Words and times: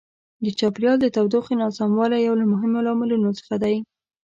د 0.43 0.45
چاپیریال 0.59 0.97
د 1.01 1.07
تودوخې 1.15 1.53
ناسموالی 1.61 2.19
یو 2.27 2.33
له 2.41 2.45
مهمو 2.53 2.83
لاملونو 2.87 3.29
څخه 3.39 3.55
دی. 3.63 3.75